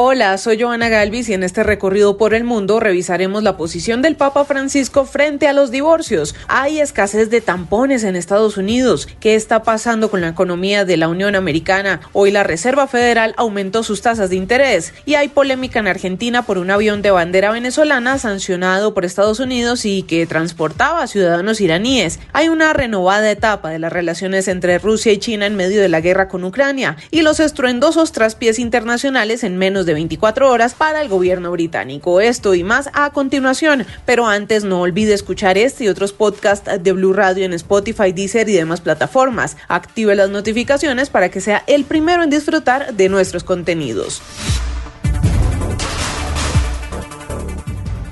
Hola, 0.00 0.38
soy 0.38 0.62
Joana 0.62 0.88
Galvis 0.88 1.28
y 1.28 1.34
en 1.34 1.42
este 1.42 1.64
recorrido 1.64 2.18
por 2.18 2.32
el 2.32 2.44
mundo 2.44 2.78
revisaremos 2.78 3.42
la 3.42 3.56
posición 3.56 4.00
del 4.00 4.14
Papa 4.14 4.44
Francisco 4.44 5.04
frente 5.04 5.48
a 5.48 5.52
los 5.52 5.72
divorcios. 5.72 6.36
Hay 6.46 6.78
escasez 6.78 7.30
de 7.30 7.40
tampones 7.40 8.04
en 8.04 8.14
Estados 8.14 8.56
Unidos. 8.58 9.08
¿Qué 9.18 9.34
está 9.34 9.64
pasando 9.64 10.08
con 10.08 10.20
la 10.20 10.28
economía 10.28 10.84
de 10.84 10.96
la 10.98 11.08
Unión 11.08 11.34
Americana? 11.34 11.98
Hoy 12.12 12.30
la 12.30 12.44
Reserva 12.44 12.86
Federal 12.86 13.34
aumentó 13.36 13.82
sus 13.82 14.00
tasas 14.00 14.30
de 14.30 14.36
interés 14.36 14.94
y 15.04 15.16
hay 15.16 15.26
polémica 15.26 15.80
en 15.80 15.88
Argentina 15.88 16.46
por 16.46 16.58
un 16.58 16.70
avión 16.70 17.02
de 17.02 17.10
bandera 17.10 17.50
venezolana 17.50 18.18
sancionado 18.18 18.94
por 18.94 19.04
Estados 19.04 19.40
Unidos 19.40 19.84
y 19.84 20.04
que 20.04 20.28
transportaba 20.28 21.08
ciudadanos 21.08 21.60
iraníes. 21.60 22.20
Hay 22.32 22.50
una 22.50 22.72
renovada 22.72 23.28
etapa 23.28 23.70
de 23.70 23.80
las 23.80 23.92
relaciones 23.92 24.46
entre 24.46 24.78
Rusia 24.78 25.10
y 25.10 25.18
China 25.18 25.46
en 25.46 25.56
medio 25.56 25.82
de 25.82 25.88
la 25.88 26.00
guerra 26.00 26.28
con 26.28 26.44
Ucrania 26.44 26.96
y 27.10 27.22
los 27.22 27.40
estruendosos 27.40 28.12
traspiés 28.12 28.60
internacionales 28.60 29.42
en 29.42 29.56
menos 29.56 29.87
de 29.88 29.94
24 29.94 30.48
horas 30.48 30.74
para 30.74 31.02
el 31.02 31.08
gobierno 31.08 31.50
británico. 31.50 32.20
Esto 32.20 32.54
y 32.54 32.62
más 32.62 32.88
a 32.92 33.10
continuación, 33.10 33.84
pero 34.06 34.28
antes 34.28 34.62
no 34.62 34.82
olvide 34.82 35.14
escuchar 35.14 35.58
este 35.58 35.84
y 35.84 35.88
otros 35.88 36.12
podcasts 36.12 36.70
de 36.80 36.92
Blue 36.92 37.12
Radio 37.12 37.44
en 37.44 37.52
Spotify, 37.54 38.12
Deezer 38.12 38.48
y 38.48 38.52
demás 38.52 38.80
plataformas. 38.80 39.56
Active 39.66 40.14
las 40.14 40.30
notificaciones 40.30 41.10
para 41.10 41.30
que 41.30 41.40
sea 41.40 41.64
el 41.66 41.84
primero 41.84 42.22
en 42.22 42.30
disfrutar 42.30 42.94
de 42.94 43.08
nuestros 43.08 43.42
contenidos. 43.42 44.22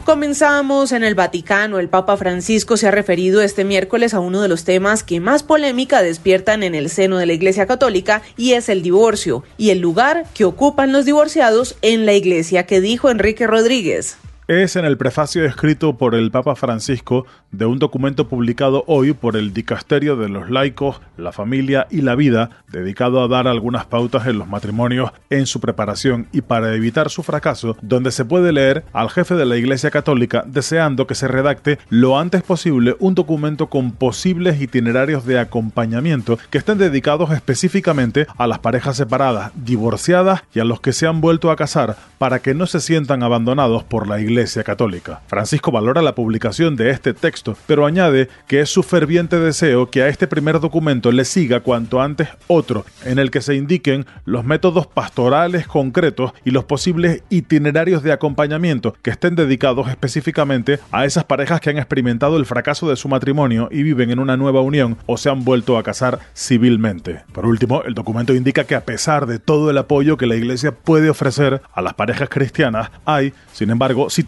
Comenzamos 0.06 0.92
en 0.92 1.02
el 1.02 1.16
Vaticano. 1.16 1.80
El 1.80 1.88
Papa 1.88 2.16
Francisco 2.16 2.76
se 2.76 2.86
ha 2.86 2.92
referido 2.92 3.42
este 3.42 3.64
miércoles 3.64 4.14
a 4.14 4.20
uno 4.20 4.40
de 4.40 4.46
los 4.46 4.62
temas 4.62 5.02
que 5.02 5.18
más 5.18 5.42
polémica 5.42 6.00
despiertan 6.00 6.62
en 6.62 6.76
el 6.76 6.90
seno 6.90 7.18
de 7.18 7.26
la 7.26 7.32
Iglesia 7.32 7.66
Católica 7.66 8.22
y 8.36 8.52
es 8.52 8.68
el 8.68 8.82
divorcio 8.82 9.42
y 9.58 9.70
el 9.70 9.80
lugar 9.80 10.24
que 10.32 10.44
ocupan 10.44 10.92
los 10.92 11.06
divorciados 11.06 11.74
en 11.82 12.06
la 12.06 12.12
Iglesia, 12.12 12.66
que 12.66 12.80
dijo 12.80 13.10
Enrique 13.10 13.48
Rodríguez 13.48 14.16
es 14.48 14.76
en 14.76 14.84
el 14.84 14.96
prefacio 14.96 15.44
escrito 15.44 15.96
por 15.96 16.14
el 16.14 16.30
Papa 16.30 16.54
Francisco 16.54 17.26
de 17.50 17.66
un 17.66 17.80
documento 17.80 18.28
publicado 18.28 18.84
hoy 18.86 19.12
por 19.12 19.36
el 19.36 19.52
Dicasterio 19.52 20.14
de 20.14 20.28
los 20.28 20.50
Laicos, 20.50 21.00
la 21.16 21.32
Familia 21.32 21.88
y 21.90 22.02
la 22.02 22.14
Vida, 22.14 22.50
dedicado 22.70 23.22
a 23.22 23.28
dar 23.28 23.48
algunas 23.48 23.86
pautas 23.86 24.24
en 24.28 24.38
los 24.38 24.46
matrimonios 24.46 25.10
en 25.30 25.46
su 25.46 25.58
preparación 25.58 26.28
y 26.30 26.42
para 26.42 26.74
evitar 26.74 27.10
su 27.10 27.24
fracaso, 27.24 27.76
donde 27.82 28.12
se 28.12 28.24
puede 28.24 28.52
leer 28.52 28.84
al 28.92 29.10
jefe 29.10 29.34
de 29.34 29.46
la 29.46 29.56
Iglesia 29.56 29.90
Católica 29.90 30.44
deseando 30.46 31.08
que 31.08 31.16
se 31.16 31.26
redacte 31.26 31.80
lo 31.88 32.16
antes 32.16 32.44
posible 32.44 32.94
un 33.00 33.16
documento 33.16 33.66
con 33.66 33.90
posibles 33.90 34.60
itinerarios 34.60 35.26
de 35.26 35.40
acompañamiento 35.40 36.38
que 36.50 36.58
estén 36.58 36.78
dedicados 36.78 37.32
específicamente 37.32 38.28
a 38.38 38.46
las 38.46 38.60
parejas 38.60 38.96
separadas, 38.96 39.50
divorciadas 39.56 40.44
y 40.54 40.60
a 40.60 40.64
los 40.64 40.80
que 40.80 40.92
se 40.92 41.08
han 41.08 41.20
vuelto 41.20 41.50
a 41.50 41.56
casar 41.56 41.96
para 42.18 42.38
que 42.38 42.54
no 42.54 42.66
se 42.66 42.78
sientan 42.78 43.24
abandonados 43.24 43.82
por 43.82 44.06
la 44.06 44.20
Iglesia 44.20 44.35
Católica. 44.64 45.22
Francisco 45.26 45.72
valora 45.72 46.02
la 46.02 46.14
publicación 46.14 46.76
de 46.76 46.90
este 46.90 47.14
texto, 47.14 47.56
pero 47.66 47.86
añade 47.86 48.28
que 48.46 48.60
es 48.60 48.68
su 48.68 48.82
ferviente 48.82 49.38
deseo 49.38 49.90
que 49.90 50.02
a 50.02 50.08
este 50.08 50.26
primer 50.26 50.60
documento 50.60 51.10
le 51.10 51.24
siga 51.24 51.60
cuanto 51.60 52.02
antes 52.02 52.28
otro, 52.48 52.84
en 53.04 53.18
el 53.18 53.30
que 53.30 53.40
se 53.40 53.54
indiquen 53.54 54.04
los 54.24 54.44
métodos 54.44 54.86
pastorales 54.86 55.66
concretos 55.66 56.32
y 56.44 56.50
los 56.50 56.64
posibles 56.64 57.22
itinerarios 57.30 58.02
de 58.02 58.12
acompañamiento 58.12 58.94
que 59.02 59.10
estén 59.10 59.36
dedicados 59.36 59.88
específicamente 59.88 60.78
a 60.92 61.06
esas 61.06 61.24
parejas 61.24 61.60
que 61.60 61.70
han 61.70 61.78
experimentado 61.78 62.36
el 62.36 62.46
fracaso 62.46 62.88
de 62.90 62.96
su 62.96 63.08
matrimonio 63.08 63.68
y 63.70 63.82
viven 63.82 64.10
en 64.10 64.18
una 64.18 64.36
nueva 64.36 64.60
unión 64.60 64.98
o 65.06 65.16
se 65.16 65.30
han 65.30 65.44
vuelto 65.44 65.78
a 65.78 65.82
casar 65.82 66.18
civilmente. 66.34 67.22
Por 67.32 67.46
último, 67.46 67.82
el 67.84 67.94
documento 67.94 68.34
indica 68.34 68.64
que 68.64 68.74
a 68.74 68.84
pesar 68.84 69.26
de 69.26 69.38
todo 69.38 69.70
el 69.70 69.78
apoyo 69.78 70.18
que 70.18 70.26
la 70.26 70.36
Iglesia 70.36 70.72
puede 70.72 71.08
ofrecer 71.08 71.62
a 71.72 71.82
las 71.82 71.94
parejas 71.94 72.28
cristianas, 72.28 72.90
hay, 73.04 73.32
sin 73.52 73.70
embargo, 73.70 74.10
situaciones 74.10 74.25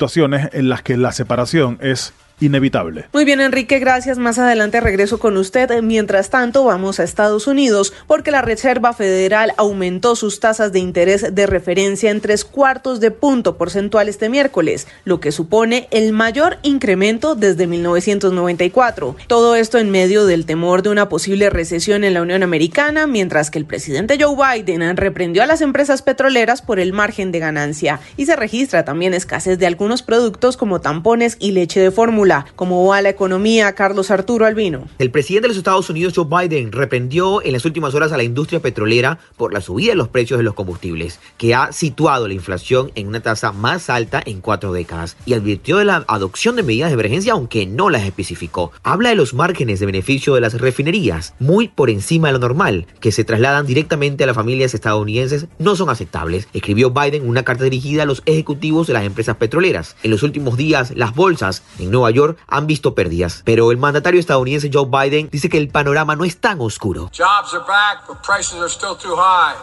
en 0.53 0.69
las 0.69 0.83
que 0.83 0.97
la 0.97 1.13
separación 1.13 1.79
es 1.81 2.13
inevitable. 2.41 3.07
Muy 3.13 3.25
bien, 3.25 3.41
Enrique, 3.41 3.79
gracias. 3.79 4.19
Más 4.19 4.39
adelante 4.39 4.81
regreso 4.81 5.19
con 5.19 5.37
usted. 5.37 5.83
Mientras 5.83 6.31
tanto, 6.31 6.65
vamos 6.65 7.01
a 7.01 7.05
Estados 7.05 7.47
Unidos 7.47 7.93
porque 8.07 8.31
la 8.31 8.43
Reserva 8.43 8.93
Federal 8.93 9.53
aumentó 9.57 10.17
sus 10.17 10.41
tasas 10.41 10.73
de 10.73 10.79
interés 10.79 11.35
de 11.35 11.47
referencia 11.47 12.11
en 12.11 12.21
tres 12.21 12.45
cuartos 12.45 13.01
de 13.01 13.11
punto 13.11 13.57
porcentual 13.57 14.09
este 14.09 14.29
miércoles, 14.29 14.87
lo 15.05 15.21
que 15.21 15.33
supone 15.33 15.89
el 15.91 16.13
mayor 16.13 16.59
incremento 16.63 17.35
desde 17.35 17.67
1994. 17.67 19.17
Todo 19.27 19.57
esto 19.57 19.79
en 19.79 19.91
medio 19.91 20.27
del 20.27 20.47
temor 20.47 20.83
de 20.83 20.91
una 20.91 21.09
posible 21.09 21.51
recesión 21.51 22.05
en 22.05 22.15
la 22.15 22.23
Unión 22.23 22.43
Americana, 22.43 23.07
mientras 23.07 23.51
que 23.51 23.59
el 23.59 23.65
presidente 23.65 24.19
Joe 24.21 24.37
Biden 24.37 24.97
reprendió 24.97 25.43
a 25.43 25.47
las 25.47 25.61
empresas 25.61 26.03
petroleras 26.03 26.63
por 26.63 26.79
el 26.79 26.93
margen 26.93 27.33
de 27.33 27.39
ganancia 27.39 28.01
y 28.17 28.27
se 28.27 28.37
registra 28.37 28.85
también 28.85 29.15
escasez 29.15 29.59
de 29.59 29.67
algunos 29.67 30.03
productos 30.03 30.57
como 30.57 30.81
tampones 30.81 31.37
y 31.41 31.53
leche 31.53 31.81
de 31.81 31.91
fórmula 31.91 32.28
¿Cómo 32.57 32.87
va 32.87 33.01
la 33.01 33.09
economía, 33.09 33.75
Carlos 33.75 34.11
Arturo 34.11 34.45
Albino? 34.45 34.87
El 34.99 35.11
presidente 35.11 35.45
de 35.45 35.49
los 35.49 35.57
Estados 35.57 35.89
Unidos, 35.89 36.13
Joe 36.15 36.27
Biden, 36.27 36.73
reprendió 36.73 37.43
en 37.43 37.53
las 37.53 37.65
últimas 37.65 37.95
horas 37.95 38.13
a 38.13 38.19
la 38.19 38.23
industria 38.23 38.61
petrolera 38.61 39.19
por 39.39 39.55
la 39.55 39.63
subida 39.63 39.93
de 39.93 39.97
los 39.97 40.09
precios 40.09 40.37
de 40.37 40.45
los 40.45 40.53
combustibles, 40.53 41.21
que 41.39 41.55
ha 41.55 41.73
situado 41.73 42.29
la 42.29 42.35
inflación 42.35 42.93
en 42.97 43.09
una 43.09 43.21
tasa 43.21 43.53
más 43.53 43.89
alta 43.89 44.23
en 44.27 44.43
cuatro 44.43 44.75
décadas, 44.75 45.17
y 45.25 45.33
advirtió 45.33 45.79
de 45.79 45.87
la 45.87 46.05
adopción 46.07 46.57
de 46.57 46.63
medidas 46.63 46.91
de 46.91 46.95
emergencia, 46.95 47.33
aunque 47.33 47.65
no 47.65 47.89
las 47.89 48.03
especificó. 48.03 48.73
Habla 48.83 49.09
de 49.09 49.15
los 49.15 49.33
márgenes 49.33 49.81
de 49.81 49.87
beneficio 49.87 50.35
de 50.35 50.43
las 50.43 50.61
refinerías, 50.61 51.33
muy 51.39 51.69
por 51.69 51.89
encima 51.89 52.29
de 52.29 52.35
lo 52.35 52.41
normal, 52.41 52.87
que 53.01 53.11
se 53.11 53.25
trasladan 53.25 53.67
directamente 53.67 54.25
a 54.25 54.27
las 54.27 54.37
familias 54.37 54.75
estadounidenses, 54.75 55.47
no 55.59 55.77
son 55.77 55.89
aceptables, 55.89 56.47
escribió 56.53 56.91
Biden 56.91 57.27
una 57.27 57.43
carta 57.43 57.65
dirigida 57.65 58.03
a 58.03 58.07
los 58.07 58.23
ejecutivos 58.27 58.87
de 58.87 58.93
las 58.93 59.05
empresas 59.05 59.37
petroleras. 59.37 59.97
En 60.03 60.11
los 60.11 60.23
últimos 60.23 60.59
días, 60.59 60.93
las 60.95 61.15
bolsas 61.15 61.63
en 61.79 61.91
Nueva 61.91 62.11
York 62.11 62.18
han 62.47 62.67
visto 62.67 62.95
pérdidas, 62.95 63.43
pero 63.45 63.71
el 63.71 63.79
mandatario 63.79 64.21
estadounidense 64.21 64.71
Joe 64.73 64.87
Biden 64.87 65.29
dice 65.31 65.49
que 65.49 65.59
el 65.59 65.69
panorama 65.69 66.17
no 66.17 66.25
es 66.25 66.41
tan 66.41 66.61
oscuro. 66.61 67.11
Jobs 67.17 67.55
are 67.55 67.65
back, 67.67 68.07
but 68.07 68.19
prices 68.23 68.61
are 68.61 68.69
still 68.71 68.97
too 68.97 69.17
high. 69.17 69.55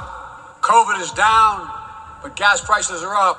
COVID 0.61 1.01
is 1.01 1.13
down, 1.15 1.67
but 2.23 2.35
gas 2.35 2.61
prices 2.61 3.03
are 3.03 3.15
up. 3.15 3.37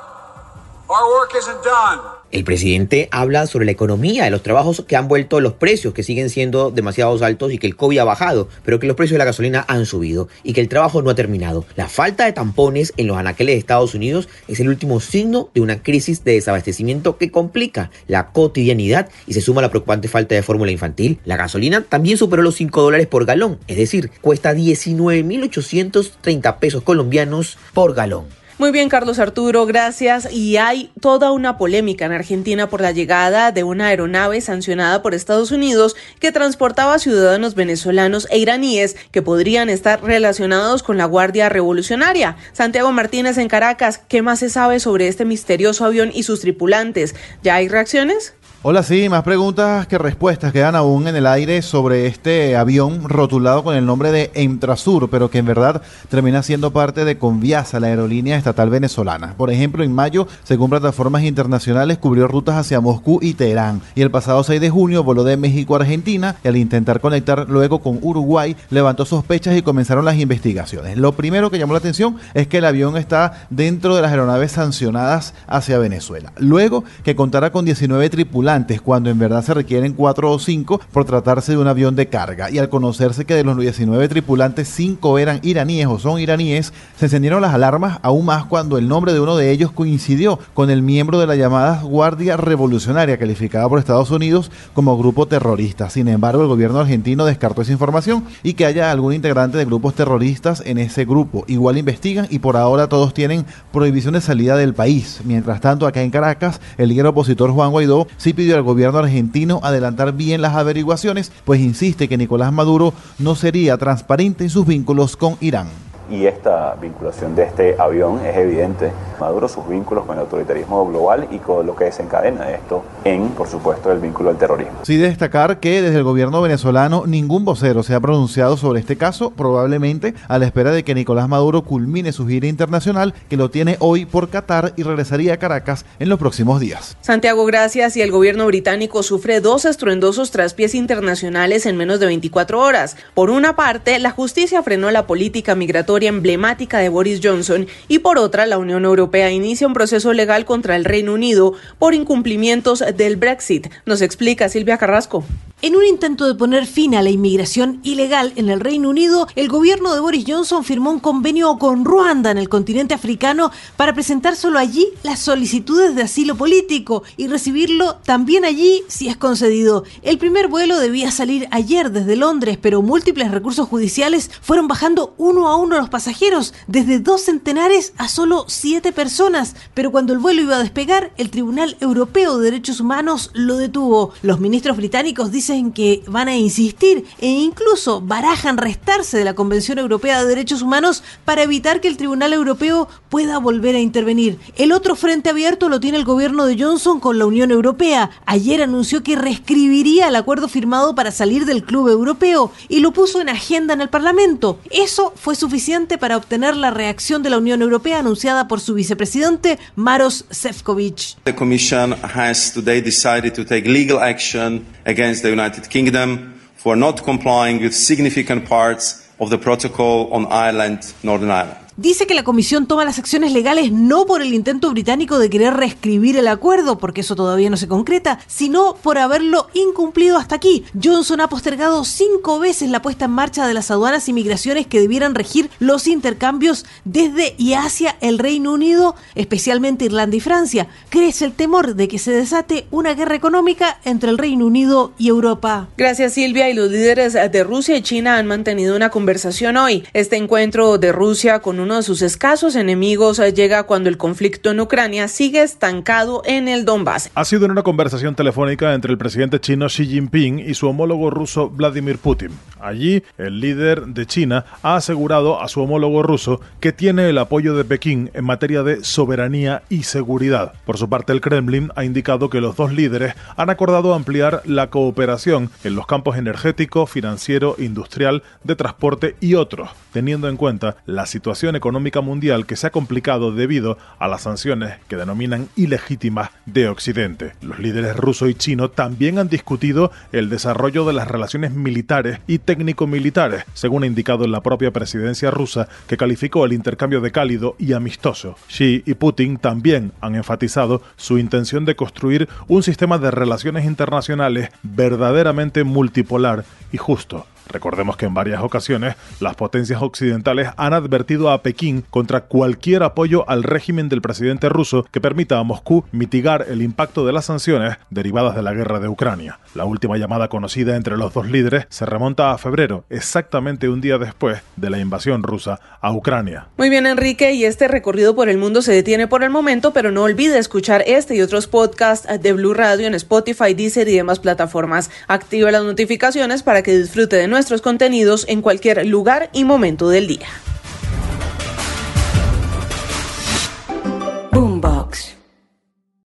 Our 0.89 1.09
work 1.19 1.35
isn't 1.35 1.63
done. 1.65 2.16
El 2.33 2.43
presidente 2.43 3.09
habla 3.13 3.47
sobre 3.47 3.67
la 3.67 3.73
economía, 3.73 4.25
de 4.25 4.31
los 4.31 4.43
trabajos 4.43 4.83
que 4.87 4.97
han 4.97 5.07
vuelto 5.07 5.41
los 5.41 5.53
precios, 5.55 5.95
que 5.95 6.03
siguen 6.03 6.29
siendo 6.29 6.73
demasiado 6.73 7.17
altos 7.25 7.53
y 7.53 7.59
que 7.59 7.69
el 7.69 7.77
COVID 7.77 7.99
ha 7.99 8.05
bajado, 8.05 8.49
pero 8.65 8.81
que 8.81 8.89
los 8.89 8.97
precios 8.97 9.13
de 9.13 9.19
la 9.19 9.25
gasolina 9.25 9.65
han 9.69 9.87
subido 9.87 10.29
y 10.43 10.53
que 10.53 10.61
el 10.61 10.69
trabajo 10.69 11.03
no 11.03 11.11
ha 11.11 11.15
terminado. 11.15 11.65
La 11.77 11.89
falta 11.89 12.25
de 12.25 12.33
tampones 12.33 12.93
en 12.97 13.07
los 13.07 13.17
anaqueles 13.17 13.55
de 13.55 13.61
Estados 13.61 13.95
Unidos 13.95 14.29
es 14.49 14.59
el 14.59 14.69
último 14.69 14.99
signo 14.99 15.51
de 15.55 15.61
una 15.61 15.83
crisis 15.83 16.25
de 16.25 16.33
desabastecimiento 16.33 17.17
que 17.17 17.31
complica 17.31 17.93
la 18.09 18.33
cotidianidad 18.33 19.09
y 19.29 19.35
se 19.35 19.41
suma 19.41 19.63
la 19.63 19.71
preocupante 19.71 20.09
falta 20.09 20.35
de 20.35 20.43
fórmula 20.43 20.73
infantil. 20.73 21.21
La 21.25 21.37
gasolina 21.37 21.83
también 21.83 22.19
superó 22.19 22.43
los 22.43 22.57
5 22.57 22.83
dólares 22.83 23.07
por 23.07 23.25
galón, 23.25 23.61
es 23.69 23.77
decir, 23.77 24.11
cuesta 24.21 24.53
19.830 24.53 26.59
pesos 26.59 26.83
colombianos 26.83 27.57
por 27.73 27.95
galón. 27.95 28.25
Muy 28.59 28.71
bien, 28.71 28.89
Carlos 28.89 29.19
Arturo, 29.19 29.67
gracias. 29.67 30.33
Y 30.33 30.57
hay 30.57 30.91
toda 31.03 31.31
una 31.31 31.59
polémica 31.59 32.07
en 32.07 32.13
Argentina 32.13 32.71
por 32.71 32.81
la 32.81 32.91
llegada 32.91 33.53
de 33.53 33.65
una 33.65 33.89
aeronave 33.89 34.41
sancionada 34.41 35.03
por 35.03 35.13
Estados 35.13 35.51
Unidos 35.51 35.95
que 36.21 36.33
transportaba 36.33 36.99
ciudadanos 36.99 37.55
venezolanos 37.55 38.27
e 38.31 38.39
iraníes 38.39 38.97
que 39.11 39.21
podrían 39.21 39.69
estar 39.69 40.03
relacionados 40.03 40.83
con 40.83 40.97
la 40.97 41.05
Guardia 41.05 41.51
Revolucionaria. 41.51 42.39
Santiago 42.55 42.91
Martínez 42.93 43.37
en 43.37 43.49
Caracas, 43.49 43.99
¿qué 43.99 44.23
más 44.23 44.39
se 44.39 44.49
sabe 44.49 44.81
sobre 44.81 45.09
este 45.09 45.27
misterioso 45.27 45.85
avión 45.85 46.11
y 46.15 46.23
sus 46.23 46.41
tripulantes? 46.41 47.15
¿Ya 47.43 47.57
hay 47.57 47.69
reacciones? 47.69 48.33
Hola, 48.69 48.83
sí, 48.83 49.09
más 49.09 49.23
preguntas 49.23 49.87
que 49.87 49.97
respuestas 49.97 50.53
quedan 50.53 50.75
aún 50.75 51.07
en 51.07 51.15
el 51.15 51.29
aire 51.29 51.63
sobre 51.63 52.09
este 52.09 52.57
avión 52.57 53.09
rotulado 53.09 53.63
con 53.63 53.77
el 53.77 53.87
nombre 53.87 54.11
de 54.11 54.33
Emtrasur, 54.35 55.09
pero 55.09 55.31
que 55.31 55.39
en 55.39 55.47
verdad 55.47 55.83
termina 56.09 56.43
siendo 56.43 56.73
parte 56.73 57.05
de 57.05 57.17
Conviasa, 57.17 57.79
la 57.79 57.87
aerolínea 57.87 58.37
estatal 58.37 58.69
venezolana. 58.69 59.35
Por 59.37 59.53
ejemplo, 59.53 59.85
en 59.85 59.93
mayo, 59.93 60.27
según 60.43 60.71
plataformas 60.71 61.23
internacionales, 61.23 61.99
cubrió 61.99 62.27
rutas 62.27 62.57
hacia 62.57 62.81
Moscú 62.81 63.21
y 63.23 63.35
Teherán. 63.35 63.83
Y 63.95 64.03
el 64.03 64.11
pasado 64.11 64.43
6 64.43 64.61
de 64.61 64.69
junio 64.69 65.05
voló 65.05 65.23
de 65.23 65.37
México 65.37 65.77
a 65.77 65.79
Argentina 65.79 66.35
y 66.43 66.49
al 66.49 66.57
intentar 66.57 66.99
conectar 66.99 67.49
luego 67.49 67.79
con 67.79 68.01
Uruguay, 68.03 68.57
levantó 68.71 69.05
sospechas 69.05 69.57
y 69.57 69.63
comenzaron 69.63 70.05
las 70.05 70.19
investigaciones. 70.19 70.99
Lo 70.99 71.13
primero 71.13 71.53
que 71.53 71.61
llamó 71.61 71.75
la 71.75 71.79
atención 71.79 72.17
es 72.35 72.49
que 72.49 72.59
el 72.59 72.65
avión 72.65 72.97
está 72.97 73.47
dentro 73.49 73.95
de 73.95 74.03
las 74.03 74.11
aeronaves 74.11 74.51
sancionadas 74.51 75.35
hacia 75.47 75.79
Venezuela. 75.79 76.33
Luego 76.39 76.83
que 77.05 77.15
contara 77.15 77.53
con 77.53 77.65
19 77.65 78.11
tripulantes 78.11 78.56
cuando 78.83 79.11
en 79.11 79.19
verdad 79.19 79.45
se 79.45 79.53
requieren 79.53 79.93
4 79.93 80.31
o 80.31 80.39
5 80.39 80.81
por 80.91 81.05
tratarse 81.05 81.53
de 81.53 81.59
un 81.59 81.69
avión 81.69 81.95
de 81.95 82.09
carga. 82.09 82.51
Y 82.51 82.59
al 82.59 82.71
conocerse 82.71 83.25
que 83.25 83.35
de 83.35 83.45
los 83.45 83.59
19 83.59 84.09
tripulantes 84.09 84.69
5 84.69 85.19
eran 85.19 85.41
iraníes 85.43 85.87
o 85.87 85.99
son 85.99 86.19
iraníes, 86.19 86.73
se 86.99 87.07
encendieron 87.07 87.43
las 87.43 87.53
alarmas 87.53 87.99
aún 88.03 88.25
más 88.25 88.47
cuando 88.47 88.79
el 88.79 88.89
nombre 88.89 89.13
de 89.13 89.21
uno 89.21 89.37
de 89.37 89.51
ellos 89.51 89.73
coincidió 89.73 90.39
con 90.55 90.71
el 90.71 90.83
miembro 90.83 91.19
de 91.19 91.27
la 91.27 91.37
llamada 91.37 91.83
Guardia 91.83 92.37
Revolucionaria, 92.37 93.19
calificada 93.19 93.69
por 93.69 93.79
Estados 93.79 94.11
Unidos 94.11 94.51
como 94.73 94.97
grupo 94.97 95.27
terrorista. 95.27 95.91
Sin 95.91 96.09
embargo, 96.09 96.43
el 96.43 96.49
gobierno 96.49 96.81
argentino 96.81 97.27
descartó 97.27 97.63
esa 97.63 97.73
información 97.73 98.25
y 98.43 98.55
que 98.55 98.65
haya 98.65 98.91
algún 98.91 99.13
integrante 99.13 99.59
de 99.59 99.65
grupos 99.67 99.95
terroristas 99.95 100.63
en 100.65 100.79
ese 100.79 101.05
grupo. 101.05 101.45
Igual 101.47 101.77
investigan 101.77 102.27
y 102.31 102.39
por 102.39 102.57
ahora 102.57 102.89
todos 102.89 103.13
tienen 103.13 103.45
prohibición 103.73 104.15
de 104.15 104.23
salida 104.23 104.57
del 104.57 104.73
país. 104.73 105.21
Mientras 105.25 105.61
tanto, 105.61 105.87
acá 105.87 106.03
en 106.03 106.11
Caracas, 106.11 106.61
el 106.79 106.89
líder 106.89 107.07
opositor 107.07 107.51
Juan 107.51 107.71
Guaidó 107.71 108.07
sí 108.17 108.33
pidió 108.33 108.46
al 108.55 108.63
gobierno 108.63 108.99
argentino 108.99 109.61
adelantar 109.63 110.13
bien 110.13 110.43
las 110.43 110.55
averiguaciones, 110.55 111.33
pues 111.45 111.61
insiste 111.61 112.09
que 112.09 112.17
Nicolás 112.17 112.53
Maduro 112.53 112.95
no 113.19 113.35
sería 113.35 113.77
transparente 113.79 114.45
en 114.45 114.51
sus 114.51 114.67
vínculos 114.67 115.17
con 115.17 115.37
Irán 115.41 115.69
y 116.11 116.27
esta 116.27 116.75
vinculación 116.81 117.35
de 117.35 117.45
este 117.45 117.77
avión 117.79 118.25
es 118.25 118.37
evidente. 118.37 118.93
Maduro 119.19 119.49
sus 119.49 119.67
vínculos 119.67 120.05
con 120.05 120.17
el 120.17 120.21
autoritarismo 120.21 120.87
global 120.87 121.27
y 121.31 121.39
con 121.39 121.67
lo 121.67 121.75
que 121.75 121.85
desencadena 121.85 122.51
esto 122.51 122.85
en, 123.05 123.31
por 123.31 123.49
supuesto, 123.49 123.91
el 123.91 123.99
vínculo 123.99 124.31
al 124.31 124.37
terrorismo. 124.37 124.81
Sí 124.83 124.97
destacar 124.97 125.59
que 125.59 125.81
desde 125.81 125.97
el 125.97 126.05
gobierno 126.05 126.43
venezolano 126.43 127.05
ningún 127.07 127.45
vocero 127.45 127.83
se 127.83 127.95
ha 127.95 128.01
pronunciado 128.01 128.57
sobre 128.57 128.81
este 128.81 128.97
caso, 128.97 129.31
probablemente 129.31 130.15
a 130.29 130.39
la 130.39 130.47
espera 130.47 130.71
de 130.71 130.85
que 130.85 130.95
Nicolás 130.95 131.29
Maduro 131.29 131.63
culmine 131.63 132.13
su 132.13 132.27
gira 132.27 132.47
internacional 132.47 133.15
que 133.29 133.37
lo 133.37 133.51
tiene 133.51 133.77
hoy 133.81 134.05
por 134.05 134.29
Qatar 134.29 134.75
y 134.77 134.83
regresaría 134.83 135.35
a 135.35 135.37
Caracas 135.39 135.87
en 135.99 136.09
los 136.09 136.19
próximos 136.19 136.61
días. 136.61 136.97
Santiago, 137.01 137.47
gracias. 137.47 137.97
Y 137.97 138.03
el 138.03 138.11
gobierno 138.11 138.47
británico 138.47 139.03
sufre 139.03 139.41
dos 139.41 139.65
estruendosos 139.65 140.31
traspiés 140.31 140.75
internacionales 140.75 141.65
en 141.67 141.77
menos 141.77 142.01
de 142.01 142.07
24 142.07 142.61
horas. 142.61 142.97
Por 143.15 143.31
una 143.31 143.57
parte, 143.57 143.99
la 143.99 144.11
justicia 144.11 144.63
frenó 144.63 144.91
la 144.91 145.07
política 145.07 145.55
migratoria 145.55 145.96
emblemática 146.05 146.79
de 146.79 146.89
Boris 146.89 147.21
Johnson 147.23 147.67
y 147.89 148.01
por 148.01 148.19
otra 148.19 148.47
la 148.47 148.59
Unión 148.59 148.85
Europea 148.85 149.31
inicia 149.31 149.67
un 149.67 149.75
proceso 149.75 150.13
legal 150.13 150.45
contra 150.45 150.77
el 150.77 150.85
Reino 150.85 151.15
Unido 151.15 151.55
por 151.79 151.95
incumplimientos 151.95 152.85
del 152.97 153.17
Brexit. 153.17 153.69
Nos 153.85 154.03
explica 154.03 154.49
Silvia 154.49 154.79
Carrasco. 154.79 155.25
En 155.63 155.75
un 155.75 155.87
intento 155.87 156.27
de 156.27 156.35
poner 156.35 156.67
fin 156.67 156.95
a 156.95 157.03
la 157.03 157.09
inmigración 157.09 157.81
ilegal 157.83 158.35
en 158.37 158.51
el 158.51 158.61
Reino 158.61 158.91
Unido, 158.91 159.27
el 159.37 159.49
gobierno 159.49 159.95
de 159.95 160.01
Boris 160.01 160.27
Johnson 160.29 160.65
firmó 160.65 160.91
un 160.91 161.01
convenio 161.01 161.57
con 161.57 161.87
Ruanda 161.87 162.31
en 162.31 162.37
el 162.37 162.51
continente 162.51 162.93
africano 162.93 163.51
para 163.79 163.95
presentar 163.95 164.37
solo 164.37 164.59
allí 164.59 164.87
las 165.03 165.21
solicitudes 165.21 165.95
de 165.95 166.03
asilo 166.03 166.37
político 166.37 167.05
y 167.17 167.29
recibirlo 167.29 167.97
también 168.05 168.45
allí 168.45 168.83
si 168.89 169.09
es 169.09 169.17
concedido. 169.17 169.85
El 170.03 170.19
primer 170.19 170.49
vuelo 170.49 170.79
debía 170.79 171.11
salir 171.11 171.49
ayer 171.51 171.91
desde 171.91 172.17
Londres, 172.17 172.59
pero 172.61 172.83
múltiples 172.83 173.31
recursos 173.31 173.67
judiciales 173.67 174.31
fueron 174.43 174.69
bajando 174.69 175.15
uno 175.17 175.49
a 175.49 175.57
uno 175.57 175.79
los 175.79 175.89
pasajeros, 175.89 176.53
desde 176.67 176.99
dos 176.99 177.23
centenares 177.23 177.95
a 177.97 178.09
solo 178.09 178.45
siete 178.47 178.93
personas. 178.93 179.57
Pero 179.73 179.91
cuando 179.91 180.13
el 180.13 180.19
vuelo 180.19 180.43
iba 180.43 180.57
a 180.57 180.63
despegar, 180.63 181.15
el 181.17 181.31
Tribunal 181.31 181.79
Europeo 181.81 182.37
de 182.37 182.45
Derechos 182.51 182.79
Humanos 182.79 183.31
lo 183.33 183.57
detuvo. 183.57 184.13
Los 184.21 184.39
ministros 184.39 184.77
británicos 184.77 185.33
dicen 185.33 185.46
dicen 185.47 185.71
que 185.71 186.03
van 186.09 186.27
a 186.27 186.37
insistir 186.37 187.05
e 187.21 187.29
incluso 187.29 188.01
barajan 188.01 188.57
restarse 188.57 189.17
de 189.17 189.25
la 189.25 189.35
Convención 189.35 189.79
Europea 189.79 190.21
de 190.21 190.29
Derechos 190.29 190.61
Humanos 190.61 191.05
para 191.25 191.45
evitar 191.45 191.81
que 191.81 191.87
el 191.87 191.97
Tribunal 191.97 192.33
Europeo 192.33 192.89
pueda 193.09 193.39
volver 193.39 193.77
a 193.77 193.81
intervenir. 193.81 194.41
El 194.57 194.73
otro 194.73 194.97
frente 194.97 195.31
abierto 195.31 195.69
lo 195.69 195.79
tiene 195.79 195.99
el 195.99 196.05
gobierno 196.05 196.47
de 196.47 196.61
Johnson 196.61 196.99
con 196.99 197.21
la 197.21 197.27
Unión 197.27 197.53
Europea. 197.53 198.11
Ayer 198.27 198.61
anunció 198.61 199.05
que 199.05 199.15
reescribiría 199.15 200.09
el 200.09 200.17
acuerdo 200.17 200.49
firmado 200.49 200.97
para 200.97 201.13
salir 201.13 201.45
del 201.45 201.63
Club 201.63 201.91
Europeo 201.91 202.51
y 202.69 202.81
lo 202.81 202.93
puso 202.93 203.21
en 203.21 203.29
agenda 203.29 203.73
en 203.73 203.83
el 203.83 203.89
Parlamento. 203.89 204.59
Eso 204.73 205.13
fue 205.15 205.37
suficiente 205.37 205.97
para 205.97 206.17
obtener 206.17 206.57
la 206.57 206.73
reacción 206.73 207.23
de 207.23 207.31
la 207.31 207.39
Unión 207.39 207.63
Europea 207.63 208.01
anunciada 208.01 208.49
por 208.49 208.59
su 208.59 208.75
vicepresidente 208.75 209.61
Maros 209.77 210.25
Sefcovic. 210.29 211.15
The 211.23 211.37
Commission 211.37 211.93
has 212.03 212.53
today 212.53 212.81
decided 212.81 213.33
to 213.35 213.45
take 213.45 213.69
legal 213.69 214.01
action 214.01 214.67
against 214.85 215.23
the 215.23 215.36
United 215.37 215.69
Kingdom 215.69 216.41
for 216.55 216.75
not 216.77 217.05
complying 217.05 217.61
with 217.61 217.75
significant 217.75 218.47
parts 218.49 219.07
of 219.21 219.29
the 219.29 219.37
Protocol 219.37 220.11
on 220.13 220.25
Ireland, 220.27 220.95
Northern 221.03 221.31
Ireland. 221.31 221.66
Dice 221.77 222.07
que 222.07 222.15
la 222.15 222.25
comisión 222.25 222.67
toma 222.67 222.85
las 222.85 222.99
acciones 222.99 223.33
legales 223.33 223.73
no 223.73 224.07
por 224.07 224.23
el 224.23 224.35
intento 224.35 224.71
británico 224.71 225.19
de 225.19 225.31
querer 225.31 225.55
reescribir 225.55 226.17
el 226.17 226.29
acuerdo, 226.29 226.79
porque 226.79 227.03
eso 227.03 227.17
todavía 227.17 227.51
no 227.51 227.57
se 227.57 227.69
concreta, 227.69 228.19
sino 228.27 228.77
por 228.83 228.99
haberlo 228.99 229.49
incumplido 229.55 230.17
hasta 230.17 230.37
aquí. 230.37 230.65
Johnson 230.83 231.21
ha 231.21 231.29
postergado 231.29 231.85
cinco 231.85 232.39
veces 232.39 232.71
la 232.71 232.83
puesta 232.83 233.07
en 233.07 233.11
marcha 233.13 233.47
de 233.47 233.55
las 233.55 233.71
aduanas 233.71 234.09
y 234.09 234.13
migraciones 234.13 234.67
que 234.67 234.81
debieran 234.81 235.15
regir 235.15 235.51
los 235.59 235.87
intercambios 235.87 236.65
desde 236.85 237.35
y 237.39 237.55
hacia 237.55 237.97
el 238.01 238.19
Reino 238.19 238.53
Unido, 238.53 238.95
especialmente 239.15 239.85
Irlanda 239.85 240.17
y 240.17 240.21
Francia. 240.21 240.69
Crece 240.89 241.25
el 241.25 241.33
temor 241.33 241.75
de 241.75 241.89
que 241.89 241.99
se 241.99 242.13
desate 242.13 242.67
una 242.71 242.95
guerra 242.95 243.15
económica 243.15 243.79
entre 243.85 244.11
el 244.11 244.19
Reino 244.19 244.47
Unido 244.47 244.93
y 244.99 245.09
Europa. 245.09 245.69
Gracias 245.77 246.15
Silvia 246.15 246.49
y 246.49 246.55
los 246.55 246.71
líderes 246.71 247.15
de 247.15 247.45
Rusia 247.45 247.77
y 247.77 247.83
China 247.83 248.17
han 248.17 248.27
mantenido 248.27 248.77
una 248.77 248.91
conversación 248.91 249.57
hoy. 249.57 249.85
Este 249.93 250.17
encuentro 250.17 250.79
de 250.79 250.93
Rusia 250.93 251.41
con 251.41 251.61
un 251.61 251.66
uno 251.67 251.75
de 251.75 251.83
sus 251.83 252.01
escasos 252.01 252.55
enemigos 252.55 253.19
eh, 253.19 253.33
llega 253.33 253.65
cuando 253.65 253.89
el 253.89 253.97
conflicto 253.97 254.53
en 254.53 254.61
Ucrania 254.61 255.09
sigue 255.09 255.43
estancado 255.43 256.23
en 256.25 256.47
el 256.47 256.65
Donbass. 256.65 257.11
Ha 257.13 257.25
sido 257.25 257.45
en 257.45 257.51
una 257.51 257.65
conversación 257.65 258.15
telefónica 258.15 258.73
entre 258.73 258.93
el 258.93 258.99
presidente 258.99 259.41
chino 259.41 259.67
Xi 259.67 259.85
Jinping 259.85 260.39
y 260.39 260.55
su 260.55 260.69
homólogo 260.69 261.11
ruso 261.11 261.51
Vladimir 261.51 261.99
Putin. 261.99 262.31
Allí, 262.61 263.03
el 263.19 263.41
líder 263.41 263.87
de 263.87 264.07
China 264.07 264.45
ha 264.63 264.77
asegurado 264.77 265.43
a 265.43 265.49
su 265.49 265.61
homólogo 265.61 266.05
ruso 266.05 266.41
que 266.61 266.73
tiene 266.73 267.09
el 267.09 267.19
apoyo 267.19 267.57
de 267.57 267.65
Pekín 267.65 268.13
en 268.15 268.25
materia 268.25 268.63
de 268.63 268.85
soberanía 268.85 269.65
y 269.69 269.83
seguridad. 269.83 270.53
Por 270.65 270.79
su 270.79 270.89
parte, 270.89 271.13
el 271.13 271.21
Kremlin 271.21 271.73
ha 271.75 271.85
indicado 271.85 272.31
que 272.31 272.41
los 272.41 272.55
dos 272.55 272.73
líderes 272.73 273.15
han 273.37 273.51
acordado 273.51 273.93
ampliar 273.93 274.43
la 274.45 274.71
cooperación 274.71 275.51
en 275.65 275.75
los 275.75 275.87
campos 275.89 276.17
energético, 276.17 276.87
financiero, 276.87 277.57
industrial, 277.59 278.23
de 278.45 278.55
transporte 278.55 279.17
y 279.21 279.35
otros, 279.35 279.71
teniendo 279.93 280.29
en 280.29 280.37
cuenta 280.37 280.77
la 280.87 281.07
situación 281.07 281.56
económica 281.57 282.01
mundial 282.01 282.47
que 282.47 282.57
se 282.57 282.69
ha 282.69 282.71
complicado 282.71 283.33
debido 283.33 283.79
a 283.99 284.09
las 284.09 284.23
sanciones 284.23 284.75
que 284.89 284.97
denominan 284.97 285.49
ilegítimas 285.57 286.31
de 286.45 286.69
Occidente. 286.69 287.33
Los 287.43 287.59
líderes 287.59 287.97
ruso 287.97 288.29
y 288.29 288.35
chino 288.35 288.71
también 288.71 289.19
han 289.19 289.29
discutido 289.29 289.91
el 290.13 290.29
desarrollo 290.29 290.85
de 290.85 290.93
las 290.93 291.09
relaciones 291.09 291.53
militares 291.53 292.21
y 292.27 292.39
técnico-militares, 292.39 293.45
según 293.55 293.83
ha 293.83 293.87
indicado 293.87 294.27
la 294.27 294.43
propia 294.43 294.71
presidencia 294.71 295.31
rusa, 295.31 295.69
que 295.89 295.97
calificó 295.97 296.45
el 296.45 296.53
intercambio 296.53 297.01
de 297.01 297.13
cálido 297.13 297.57
y 297.59 297.73
amistoso. 297.73 298.37
Xi 298.49 298.83
y 298.87 298.95
Putin 298.95 299.39
también 299.39 299.93
han 300.01 300.15
enfatizado 300.15 300.83
su 300.97 301.19
intención 301.19 301.65
de 301.65 301.77
construir 301.77 302.29
un 302.49 302.63
sistema 302.63 302.99
de 302.99 303.11
relaciones 303.11 303.65
internacionales 303.65 304.51
verdaderamente 304.63 305.65
multipolar 305.65 306.45
y 306.73 306.77
justo 306.77 307.27
Recordemos 307.49 307.97
que 307.97 308.07
en 308.07 308.15
varias 308.15 308.43
ocasiones 308.43 308.97
las 309.21 309.35
potencias 309.35 309.83
occidentales 309.83 310.49
han 310.57 310.73
advertido 310.73 311.31
a 311.31 311.43
Pekín 311.43 311.85
contra 311.91 312.23
cualquier 312.23 312.83
apoyo 312.83 313.29
al 313.29 313.43
régimen 313.43 313.89
del 313.89 314.03
presidente 314.03 314.49
ruso 314.49 314.85
que 314.91 315.01
permita 315.01 315.39
a 315.39 315.43
Moscú 315.43 315.85
mitigar 315.93 316.47
el 316.49 316.63
impacto 316.63 317.07
de 317.07 317.13
las 317.13 317.27
sanciones 317.27 317.77
derivadas 317.91 318.35
de 318.35 318.43
la 318.43 318.53
guerra 318.53 318.81
de 318.81 318.89
Ucrania. 318.89 319.39
La 319.55 319.65
última 319.65 319.97
llamada 319.97 320.29
conocida 320.29 320.77
entre 320.77 320.97
los 320.97 321.15
dos 321.15 321.27
líderes 321.27 321.67
se 321.69 321.87
remonta 321.87 322.33
a 322.33 322.39
febrero, 322.39 322.85
exactamente 322.91 323.69
un 323.69 323.81
día 323.81 323.99
después 323.99 324.43
de 324.57 324.71
la 324.71 324.79
invasión 324.79 325.23
rusa 325.23 325.61
a 325.81 325.93
Ucrania. 325.93 326.49
Muy 326.59 326.69
bien, 326.69 326.87
Enrique, 326.87 327.33
y 327.33 327.45
este 327.45 327.69
recorrido 327.69 328.15
por 328.15 328.29
el 328.29 328.39
mundo 328.39 328.63
se 328.63 328.73
detiene 328.73 329.07
por 329.07 329.23
el 329.23 329.31
momento, 329.31 329.73
pero 329.73 329.91
no 329.91 330.03
olvide 330.03 330.39
escuchar 330.39 330.83
este 330.87 331.17
y 331.17 331.23
otros 331.23 331.47
podcasts 331.47 332.09
de 332.21 332.33
Blue 332.33 332.55
Radio 332.55 332.87
en 332.87 332.95
Spotify, 332.95 333.55
Deezer 333.55 333.89
y 333.89 333.97
demás 333.97 334.19
plataformas. 334.19 334.91
Activa 335.09 335.51
las 335.51 335.65
notificaciones 335.65 336.43
para 336.43 336.63
que 336.63 336.77
disfrute 336.77 337.17
de 337.17 337.29
nuestros 337.37 337.61
contenidos 337.61 338.25
en 338.29 338.41
cualquier 338.41 338.87
lugar 338.87 339.29
y 339.35 339.45
momento 339.45 339.91
del 339.91 340.07
día. 340.07 340.27